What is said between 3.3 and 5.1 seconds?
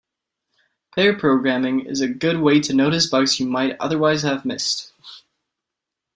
you might otherwise have missed.